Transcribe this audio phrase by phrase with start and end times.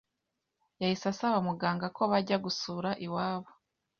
[0.81, 3.49] yahise asaba Muganga ko bajya gusura iwabo